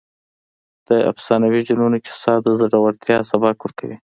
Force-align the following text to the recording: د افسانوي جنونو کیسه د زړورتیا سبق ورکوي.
د 0.87 0.89
افسانوي 1.11 1.61
جنونو 1.67 1.97
کیسه 2.05 2.33
د 2.41 2.47
زړورتیا 2.59 3.17
سبق 3.31 3.57
ورکوي. 3.61 3.97